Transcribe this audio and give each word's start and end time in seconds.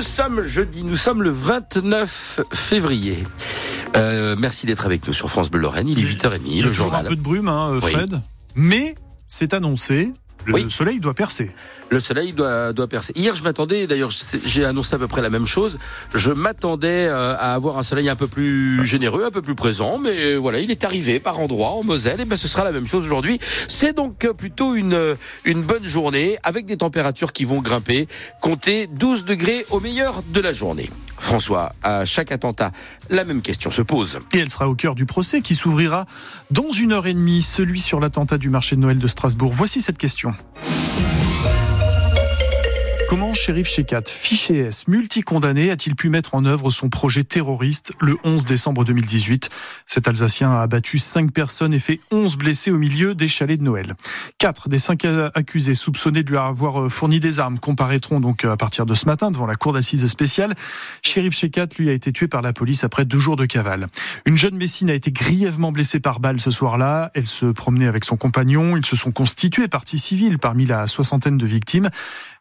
Nous 0.00 0.06
sommes 0.06 0.42
jeudi, 0.46 0.82
nous 0.82 0.96
sommes 0.96 1.22
le 1.22 1.28
29 1.28 2.40
février. 2.54 3.22
Euh, 3.98 4.34
merci 4.38 4.64
d'être 4.64 4.86
avec 4.86 5.06
nous 5.06 5.12
sur 5.12 5.28
France 5.28 5.50
Bleu 5.50 5.60
Lorraine. 5.60 5.88
Il 5.88 5.98
est 5.98 6.02
8h30, 6.10 6.40
Il 6.46 6.56
y 6.56 6.62
a 6.62 6.64
le 6.64 6.72
journal. 6.72 7.04
un 7.04 7.08
peu 7.10 7.16
de 7.16 7.20
brume, 7.20 7.48
hein, 7.48 7.78
Oui. 7.82 7.92
Fred. 7.92 8.18
Mais 8.54 8.94
c'est 9.28 9.52
annoncé. 9.52 10.10
Le 10.46 10.54
Oui. 10.54 10.70
soleil 10.70 11.00
doit 11.00 11.12
percer. 11.12 11.50
Le 11.90 12.00
soleil 12.00 12.32
doit, 12.32 12.72
doit 12.72 12.86
percer. 12.86 13.12
Hier, 13.16 13.34
je 13.34 13.42
m'attendais, 13.42 13.86
d'ailleurs, 13.86 14.10
j'ai 14.44 14.64
annoncé 14.64 14.94
à 14.94 14.98
peu 14.98 15.08
près 15.08 15.22
la 15.22 15.30
même 15.30 15.46
chose. 15.46 15.78
Je 16.14 16.30
m'attendais 16.30 17.06
euh, 17.08 17.34
à 17.34 17.54
avoir 17.54 17.78
un 17.78 17.82
soleil 17.82 18.08
un 18.08 18.16
peu 18.16 18.28
plus 18.28 18.86
généreux, 18.86 19.24
un 19.24 19.30
peu 19.30 19.42
plus 19.42 19.56
présent, 19.56 19.98
mais 19.98 20.36
voilà, 20.36 20.60
il 20.60 20.70
est 20.70 20.84
arrivé 20.84 21.18
par 21.18 21.40
endroits 21.40 21.70
en 21.70 21.82
Moselle, 21.82 22.20
et 22.20 22.24
ben 22.24 22.36
ce 22.36 22.48
sera 22.48 22.64
la 22.64 22.72
même 22.72 22.86
chose 22.86 23.04
aujourd'hui. 23.04 23.40
C'est 23.68 23.94
donc 23.94 24.24
euh, 24.24 24.32
plutôt 24.32 24.74
une 24.74 24.94
euh, 24.94 25.14
une 25.44 25.62
bonne 25.62 25.86
journée 25.86 26.38
avec 26.42 26.66
des 26.66 26.76
températures 26.76 27.32
qui 27.32 27.44
vont 27.44 27.60
grimper. 27.60 28.06
Comptez 28.40 28.86
12 28.86 29.24
degrés 29.24 29.66
au 29.70 29.80
meilleur 29.80 30.22
de 30.22 30.40
la 30.40 30.52
journée. 30.52 30.90
François, 31.18 31.72
à 31.82 32.04
chaque 32.04 32.32
attentat, 32.32 32.72
la 33.10 33.24
même 33.24 33.42
question 33.42 33.70
se 33.70 33.82
pose. 33.82 34.18
Et 34.32 34.38
elle 34.38 34.50
sera 34.50 34.68
au 34.68 34.74
cœur 34.74 34.94
du 34.94 35.06
procès 35.06 35.42
qui 35.42 35.54
s'ouvrira 35.54 36.06
dans 36.50 36.70
une 36.70 36.92
heure 36.92 37.06
et 37.06 37.14
demie, 37.14 37.42
celui 37.42 37.80
sur 37.80 38.00
l'attentat 38.00 38.38
du 38.38 38.48
marché 38.48 38.74
de 38.76 38.80
Noël 38.80 38.98
de 38.98 39.06
Strasbourg. 39.06 39.52
Voici 39.54 39.80
cette 39.80 39.98
question. 39.98 40.34
Comment 43.10 43.34
Shérif 43.34 43.66
Shekat, 43.66 44.04
fiché 44.06 44.58
S, 44.58 44.86
multicondamné, 44.86 45.72
a-t-il 45.72 45.96
pu 45.96 46.10
mettre 46.10 46.36
en 46.36 46.44
œuvre 46.44 46.70
son 46.70 46.88
projet 46.88 47.24
terroriste 47.24 47.92
le 47.98 48.16
11 48.22 48.44
décembre 48.44 48.84
2018 48.84 49.50
Cet 49.84 50.06
Alsacien 50.06 50.52
a 50.52 50.60
abattu 50.60 50.98
5 50.98 51.32
personnes 51.32 51.74
et 51.74 51.80
fait 51.80 51.98
11 52.12 52.36
blessés 52.36 52.70
au 52.70 52.78
milieu 52.78 53.16
des 53.16 53.26
chalets 53.26 53.58
de 53.58 53.64
Noël. 53.64 53.96
Quatre 54.38 54.68
des 54.68 54.78
cinq 54.78 55.04
accusés 55.34 55.74
soupçonnés 55.74 56.22
de 56.22 56.30
lui 56.30 56.36
avoir 56.38 56.88
fourni 56.88 57.18
des 57.18 57.40
armes 57.40 57.58
comparaîtront 57.58 58.20
donc 58.20 58.44
à 58.44 58.56
partir 58.56 58.86
de 58.86 58.94
ce 58.94 59.06
matin 59.06 59.32
devant 59.32 59.46
la 59.46 59.56
cour 59.56 59.72
d'assises 59.72 60.06
spéciale. 60.06 60.54
Shérif 61.02 61.34
Shekat, 61.34 61.66
lui, 61.78 61.90
a 61.90 61.92
été 61.92 62.12
tué 62.12 62.28
par 62.28 62.42
la 62.42 62.52
police 62.52 62.84
après 62.84 63.04
deux 63.04 63.18
jours 63.18 63.34
de 63.34 63.44
cavale. 63.44 63.88
Une 64.24 64.38
jeune 64.38 64.54
Messine 64.54 64.88
a 64.88 64.94
été 64.94 65.10
grièvement 65.10 65.72
blessée 65.72 65.98
par 65.98 66.20
balle 66.20 66.40
ce 66.40 66.52
soir-là. 66.52 67.10
Elle 67.14 67.26
se 67.26 67.46
promenait 67.46 67.88
avec 67.88 68.04
son 68.04 68.16
compagnon. 68.16 68.76
Ils 68.76 68.86
se 68.86 68.94
sont 68.94 69.10
constitués 69.10 69.66
partie 69.66 69.98
civile 69.98 70.38
parmi 70.38 70.64
la 70.64 70.86
soixantaine 70.86 71.38
de 71.38 71.46
victimes. 71.46 71.90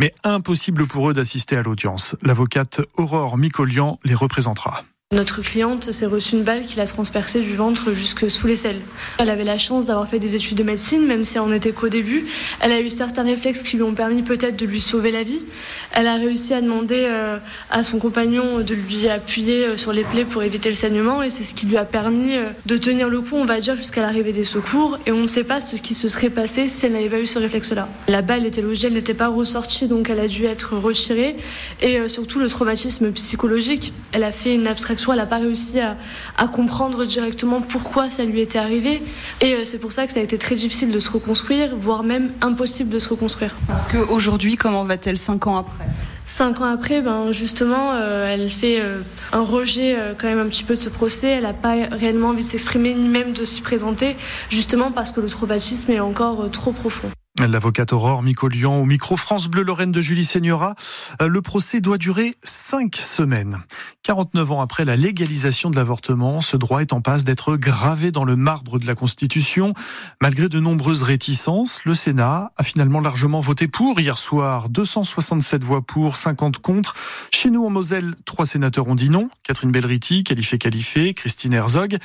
Mais 0.00 0.12
impossible 0.24 0.53
pour 0.86 1.10
eux 1.10 1.14
d'assister 1.14 1.56
à 1.56 1.62
l'audience. 1.62 2.16
L'avocate 2.22 2.80
Aurore 2.96 3.36
Micolian 3.36 3.98
les 4.04 4.14
représentera. 4.14 4.82
Notre 5.14 5.42
cliente 5.42 5.92
s'est 5.92 6.06
reçue 6.06 6.34
une 6.34 6.42
balle 6.42 6.66
qui 6.66 6.76
l'a 6.76 6.86
transpercée 6.86 7.40
du 7.40 7.54
ventre 7.54 7.92
jusque 7.92 8.28
sous 8.28 8.48
les 8.48 8.56
selles. 8.56 8.80
Elle 9.18 9.30
avait 9.30 9.44
la 9.44 9.58
chance 9.58 9.86
d'avoir 9.86 10.08
fait 10.08 10.18
des 10.18 10.34
études 10.34 10.58
de 10.58 10.64
médecine, 10.64 11.06
même 11.06 11.24
si 11.24 11.36
elle 11.36 11.44
n'en 11.44 11.52
était 11.52 11.70
qu'au 11.70 11.88
début. 11.88 12.24
Elle 12.60 12.72
a 12.72 12.80
eu 12.80 12.88
certains 12.88 13.22
réflexes 13.22 13.62
qui 13.62 13.76
lui 13.76 13.84
ont 13.84 13.94
permis 13.94 14.22
peut-être 14.22 14.56
de 14.56 14.66
lui 14.66 14.80
sauver 14.80 15.12
la 15.12 15.22
vie. 15.22 15.46
Elle 15.92 16.08
a 16.08 16.16
réussi 16.16 16.52
à 16.52 16.60
demander 16.60 16.98
euh, 17.02 17.38
à 17.70 17.84
son 17.84 18.00
compagnon 18.00 18.58
de 18.58 18.74
lui 18.74 19.08
appuyer 19.08 19.66
euh, 19.66 19.76
sur 19.76 19.92
les 19.92 20.02
plaies 20.02 20.24
pour 20.24 20.42
éviter 20.42 20.68
le 20.68 20.74
saignement 20.74 21.22
et 21.22 21.30
c'est 21.30 21.44
ce 21.44 21.54
qui 21.54 21.66
lui 21.66 21.76
a 21.76 21.84
permis 21.84 22.34
euh, 22.34 22.50
de 22.66 22.76
tenir 22.76 23.08
le 23.08 23.20
coup, 23.20 23.36
on 23.36 23.44
va 23.44 23.60
dire, 23.60 23.76
jusqu'à 23.76 24.02
l'arrivée 24.02 24.32
des 24.32 24.42
secours. 24.42 24.98
Et 25.06 25.12
on 25.12 25.20
ne 25.20 25.28
sait 25.28 25.44
pas 25.44 25.60
ce 25.60 25.76
qui 25.76 25.94
se 25.94 26.08
serait 26.08 26.28
passé 26.28 26.66
si 26.66 26.86
elle 26.86 26.92
n'avait 26.92 27.08
pas 27.08 27.20
eu 27.20 27.28
ce 27.28 27.38
réflexe-là. 27.38 27.88
La 28.08 28.20
balle 28.20 28.46
était 28.46 28.62
logée, 28.62 28.88
elle 28.88 28.94
n'était 28.94 29.14
pas 29.14 29.28
ressortie, 29.28 29.86
donc 29.86 30.10
elle 30.10 30.18
a 30.18 30.26
dû 30.26 30.46
être 30.46 30.76
retirée. 30.76 31.36
Et 31.82 32.08
surtout 32.08 32.40
le 32.40 32.48
traumatisme 32.48 33.12
psychologique, 33.12 33.92
elle 34.10 34.24
a 34.24 34.32
fait 34.32 34.56
une 34.56 34.66
abstraction 34.66 35.03
elle 35.12 35.18
n'a 35.18 35.26
pas 35.26 35.38
réussi 35.38 35.80
à, 35.80 35.96
à, 36.36 36.48
comprendre 36.48 37.04
directement 37.04 37.60
pourquoi 37.60 38.10
ça 38.10 38.24
lui 38.24 38.40
était 38.40 38.58
arrivé. 38.58 39.02
Et 39.40 39.54
euh, 39.54 39.64
c'est 39.64 39.78
pour 39.78 39.92
ça 39.92 40.06
que 40.06 40.12
ça 40.12 40.20
a 40.20 40.22
été 40.22 40.38
très 40.38 40.54
difficile 40.54 40.90
de 40.92 40.98
se 40.98 41.10
reconstruire, 41.10 41.74
voire 41.76 42.02
même 42.02 42.30
impossible 42.40 42.90
de 42.90 42.98
se 42.98 43.08
reconstruire. 43.08 43.54
Parce 43.66 43.90
qu'aujourd'hui, 43.90 44.56
comment 44.56 44.84
va-t-elle 44.84 45.18
cinq 45.18 45.46
ans 45.46 45.58
après? 45.58 45.84
Cinq 46.26 46.62
ans 46.62 46.72
après, 46.72 47.02
ben 47.02 47.32
justement, 47.32 47.92
euh, 47.92 48.32
elle 48.32 48.48
fait 48.48 48.80
euh, 48.80 49.02
un 49.32 49.42
rejet 49.42 49.94
euh, 49.94 50.14
quand 50.18 50.26
même 50.26 50.38
un 50.38 50.48
petit 50.48 50.64
peu 50.64 50.74
de 50.74 50.80
ce 50.80 50.88
procès. 50.88 51.28
Elle 51.28 51.42
n'a 51.42 51.52
pas 51.52 51.74
réellement 51.90 52.28
envie 52.28 52.42
de 52.42 52.48
s'exprimer 52.48 52.94
ni 52.94 53.08
même 53.08 53.34
de 53.34 53.44
s'y 53.44 53.60
présenter, 53.60 54.16
justement 54.48 54.90
parce 54.90 55.12
que 55.12 55.20
le 55.20 55.28
traumatisme 55.28 55.90
est 55.90 56.00
encore 56.00 56.50
trop 56.50 56.72
profond. 56.72 57.10
L'avocate 57.40 57.92
Aurore 57.92 58.22
Micolian 58.22 58.76
au 58.76 58.84
micro 58.84 59.16
France 59.16 59.48
Bleu 59.48 59.64
Lorraine 59.64 59.90
de 59.90 60.00
Julie 60.00 60.24
Seigneura. 60.24 60.76
Le 61.20 61.42
procès 61.42 61.80
doit 61.80 61.98
durer 61.98 62.32
cinq 62.44 62.94
semaines. 62.94 63.58
49 64.04 64.52
ans 64.52 64.60
après 64.60 64.84
la 64.84 64.94
légalisation 64.94 65.68
de 65.68 65.74
l'avortement, 65.74 66.42
ce 66.42 66.56
droit 66.56 66.80
est 66.80 66.92
en 66.92 67.00
passe 67.00 67.24
d'être 67.24 67.56
gravé 67.56 68.12
dans 68.12 68.24
le 68.24 68.36
marbre 68.36 68.78
de 68.78 68.86
la 68.86 68.94
Constitution. 68.94 69.74
Malgré 70.22 70.48
de 70.48 70.60
nombreuses 70.60 71.02
réticences, 71.02 71.80
le 71.84 71.96
Sénat 71.96 72.52
a 72.56 72.62
finalement 72.62 73.00
largement 73.00 73.40
voté 73.40 73.66
pour 73.66 73.98
hier 73.98 74.16
soir. 74.16 74.68
267 74.68 75.64
voix 75.64 75.82
pour, 75.82 76.16
50 76.16 76.58
contre. 76.58 76.94
Chez 77.32 77.50
nous 77.50 77.64
en 77.64 77.70
Moselle, 77.70 78.14
trois 78.26 78.46
sénateurs 78.46 78.86
ont 78.86 78.94
dit 78.94 79.10
non. 79.10 79.24
Catherine 79.42 79.72
Belriti, 79.72 80.22
Califé 80.22 80.58
Califé, 80.58 81.14
Christine 81.14 81.54
Herzog. 81.54 81.98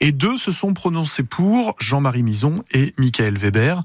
Et 0.00 0.12
deux 0.12 0.36
se 0.36 0.52
sont 0.52 0.74
prononcés 0.74 1.22
pour, 1.22 1.74
Jean-Marie 1.78 2.22
Mison 2.22 2.62
et 2.70 2.92
Michael 2.98 3.38
Weber 3.38 3.82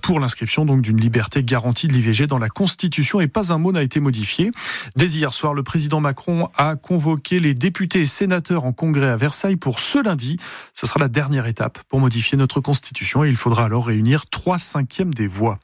pour 0.00 0.18
l'inscription 0.18 0.64
donc 0.64 0.82
d'une 0.82 1.00
liberté 1.00 1.42
garantie 1.42 1.88
de 1.88 1.92
l'IVG 1.92 2.26
dans 2.26 2.38
la 2.38 2.48
Constitution 2.48 3.20
et 3.20 3.28
pas 3.28 3.52
un 3.52 3.58
mot 3.58 3.72
n'a 3.72 3.82
été 3.82 4.00
modifié. 4.00 4.50
Dès 4.96 5.06
hier 5.06 5.34
soir, 5.34 5.54
le 5.54 5.62
président 5.62 6.00
Macron 6.00 6.48
a 6.56 6.76
convoqué 6.76 7.38
les 7.40 7.54
députés 7.54 8.00
et 8.00 8.06
sénateurs 8.06 8.64
en 8.64 8.72
congrès 8.72 9.08
à 9.08 9.16
Versailles 9.16 9.56
pour 9.56 9.80
ce 9.80 10.02
lundi. 10.02 10.38
Ce 10.72 10.86
sera 10.86 11.00
la 11.00 11.08
dernière 11.08 11.46
étape 11.46 11.78
pour 11.88 12.00
modifier 12.00 12.38
notre 12.38 12.60
Constitution 12.60 13.24
et 13.24 13.28
il 13.28 13.36
faudra 13.36 13.64
alors 13.64 13.86
réunir 13.86 14.26
trois 14.26 14.58
cinquièmes 14.58 15.12
des 15.12 15.26
voix. 15.26 15.58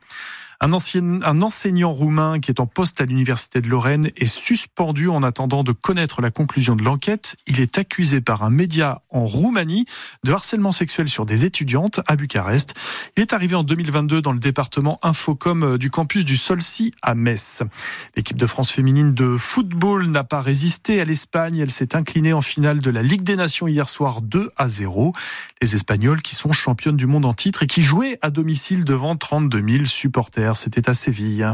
Un, 0.62 0.74
ancien, 0.74 1.22
un 1.22 1.40
enseignant 1.40 1.94
roumain 1.94 2.38
qui 2.38 2.50
est 2.50 2.60
en 2.60 2.66
poste 2.66 3.00
à 3.00 3.06
l'université 3.06 3.62
de 3.62 3.68
Lorraine 3.68 4.10
est 4.16 4.26
suspendu 4.26 5.08
en 5.08 5.22
attendant 5.22 5.64
de 5.64 5.72
connaître 5.72 6.20
la 6.20 6.30
conclusion 6.30 6.76
de 6.76 6.82
l'enquête. 6.82 7.36
Il 7.46 7.60
est 7.60 7.78
accusé 7.78 8.20
par 8.20 8.42
un 8.42 8.50
média 8.50 9.00
en 9.08 9.24
Roumanie 9.24 9.86
de 10.22 10.32
harcèlement 10.32 10.72
sexuel 10.72 11.08
sur 11.08 11.24
des 11.24 11.46
étudiantes 11.46 12.00
à 12.06 12.14
Bucarest. 12.14 12.74
Il 13.16 13.22
est 13.22 13.32
arrivé 13.32 13.54
en 13.54 13.64
2022 13.64 14.20
dans 14.20 14.32
le 14.32 14.38
département 14.38 14.98
Infocom 15.02 15.78
du 15.78 15.88
campus 15.88 16.26
du 16.26 16.36
Solcy 16.36 16.92
à 17.00 17.14
Metz. 17.14 17.62
L'équipe 18.14 18.36
de 18.36 18.46
France 18.46 18.70
féminine 18.70 19.14
de 19.14 19.38
football 19.38 20.08
n'a 20.08 20.24
pas 20.24 20.42
résisté 20.42 21.00
à 21.00 21.06
l'Espagne. 21.06 21.56
Elle 21.56 21.72
s'est 21.72 21.96
inclinée 21.96 22.34
en 22.34 22.42
finale 22.42 22.80
de 22.80 22.90
la 22.90 23.02
Ligue 23.02 23.22
des 23.22 23.36
Nations 23.36 23.66
hier 23.66 23.88
soir 23.88 24.20
2 24.20 24.50
à 24.58 24.68
0. 24.68 25.14
Les 25.62 25.74
Espagnols 25.74 26.20
qui 26.20 26.34
sont 26.34 26.52
championnes 26.52 26.98
du 26.98 27.06
monde 27.06 27.24
en 27.24 27.32
titre 27.32 27.62
et 27.62 27.66
qui 27.66 27.80
jouaient 27.80 28.18
à 28.20 28.28
domicile 28.28 28.84
devant 28.84 29.16
32 29.16 29.62
000 29.66 29.84
supporters. 29.86 30.49
C'était 30.56 30.88
à 30.88 30.94
Séville. 30.94 31.46